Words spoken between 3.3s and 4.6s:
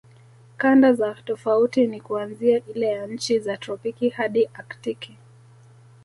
za tropiki hadi